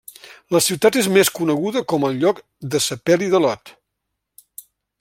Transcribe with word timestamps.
La 0.53 0.61
ciutat 0.67 0.95
és 1.01 1.09
més 1.17 1.29
coneguda 1.39 1.83
com 1.93 2.07
el 2.09 2.17
lloc 2.23 2.41
de 2.77 2.81
sepeli 2.87 3.29
de 3.35 3.43
Lot. 3.45 3.73